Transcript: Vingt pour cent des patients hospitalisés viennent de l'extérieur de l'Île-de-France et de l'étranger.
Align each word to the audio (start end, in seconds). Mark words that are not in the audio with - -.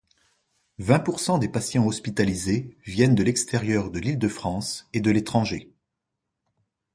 Vingt 0.79 0.97
pour 1.01 1.19
cent 1.19 1.37
des 1.37 1.47
patients 1.47 1.85
hospitalisés 1.85 2.75
viennent 2.85 3.13
de 3.13 3.21
l'extérieur 3.21 3.91
de 3.91 3.99
l'Île-de-France 3.99 4.89
et 4.93 4.99
de 4.99 5.11
l'étranger. 5.11 5.75